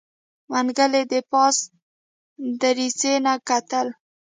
[0.49, 1.55] منګلي د پاس
[2.61, 3.87] دريڅې نه کتل.